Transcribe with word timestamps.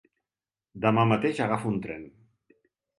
Demà 0.87 1.05
mateix 1.13 1.45
agafo 1.49 1.73
un 1.77 1.81
tren. 1.87 2.13